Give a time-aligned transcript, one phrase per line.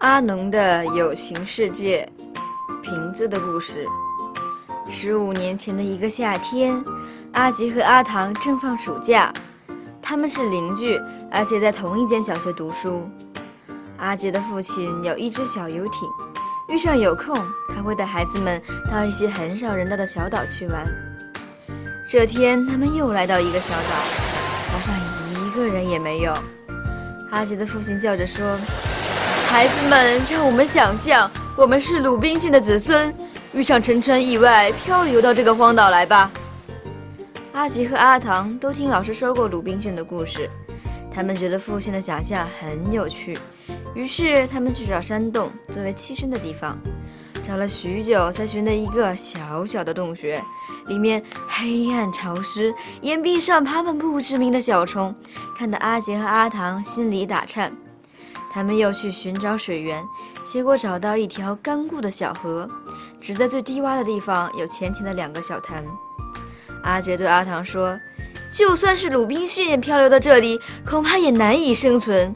[0.00, 2.10] 阿农的友情世界，
[2.82, 3.84] 瓶子的故事。
[4.88, 6.82] 十五年前的一个夏天，
[7.34, 9.30] 阿吉和阿唐正放暑假，
[10.00, 10.98] 他们是邻居，
[11.30, 13.06] 而且在同一间小学读书。
[13.98, 16.08] 阿杰的父亲有一只小游艇，
[16.70, 17.36] 遇上有空，
[17.76, 18.60] 他会带孩子们
[18.90, 20.86] 到一些很少人到的小岛去玩。
[22.08, 26.34] 这天，他们又来到一个小岛，岛上一个人也没有。
[27.32, 28.56] 阿杰的父亲叫着说。
[29.50, 33.12] 孩子们，让我们想象，我们是鲁滨逊的子孙，
[33.52, 36.30] 遇上沉船意外，漂流到这个荒岛来吧。
[37.50, 40.48] 阿吉和阿唐都听老师说过鲁滨逊的故事，
[41.12, 43.36] 他们觉得父亲的想象很有趣，
[43.92, 46.78] 于是他们去找山洞作为栖身的地方，
[47.42, 50.40] 找了许久才寻得一个小小的洞穴，
[50.86, 55.12] 里面黑暗潮湿，岩壁上爬满不知名的小虫，
[55.58, 57.72] 看得阿杰和阿唐心里打颤。
[58.52, 60.02] 他们又去寻找水源，
[60.44, 62.68] 结果找到一条干固的小河，
[63.20, 65.84] 只在最低洼的地方有浅浅的两个小潭。
[66.82, 67.98] 阿杰对阿唐说
[68.50, 72.32] ：“就算是鲁滨逊漂流到这里，恐怕也难以生存。”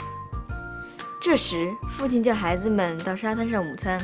[1.21, 3.99] 这时，父亲叫孩子们到沙滩上午餐。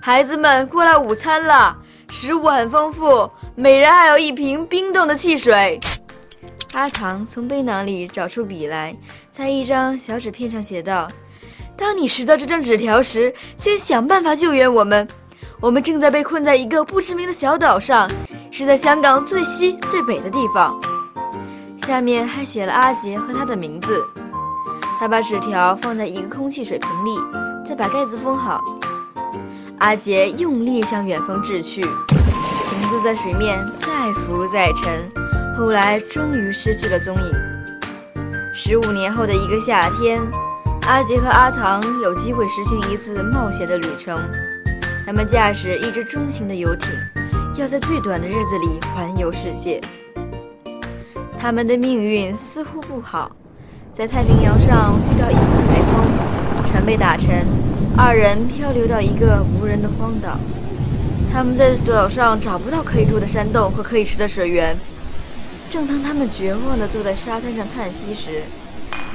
[0.00, 1.78] 孩子们过来午餐了，
[2.10, 5.78] 食物很丰富，每人还有一瓶冰冻的汽水。
[6.74, 8.94] 阿唐从背囊里找出笔来，
[9.30, 11.08] 在一张小纸片上写道
[11.78, 15.06] ：“当你拾到这张纸条时，先想办法救援我们。
[15.60, 18.10] 我们正在被困在一个不知名的小岛上，
[18.50, 20.78] 是在香港最西最北的地方。”
[21.78, 24.04] 下面还写了阿杰和他的名字。
[24.98, 27.16] 他把纸条放在一个空气水瓶里，
[27.64, 28.60] 再把盖子封好。
[29.78, 35.33] 阿杰用力向远方掷去，瓶子在水面再浮再沉。
[35.56, 37.32] 后来终于失去了踪影。
[38.52, 40.20] 十五年后的一个夏天，
[40.82, 44.18] 阿杰和阿唐有机会实行一次冒险的旅程。
[45.06, 46.88] 他们驾驶一只中型的游艇，
[47.56, 49.80] 要在最短的日子里环游世界。
[51.38, 53.30] 他们的命运似乎不好，
[53.92, 57.46] 在太平洋上遇到一股台风，船被打沉，
[57.96, 60.36] 二人漂流到一个无人的荒岛。
[61.32, 64.76] 他们在岛上找不到可以住的山洞和可以吃的水源。
[65.74, 68.44] 正当他们绝望地坐在沙滩上叹息时，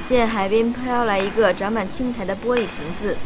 [0.04, 3.16] 见海边飘来一个长满青苔的玻璃瓶子。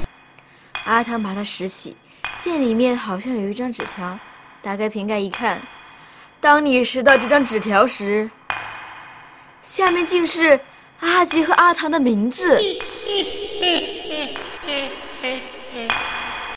[0.84, 1.96] 阿汤把它拾起，
[2.38, 4.16] 见里面好像有一张纸条。
[4.62, 5.60] 打开瓶盖一看，
[6.40, 8.30] 当你拾到这张纸条时，
[9.62, 10.60] 下面竟是
[11.00, 12.62] 阿吉和阿唐的名字。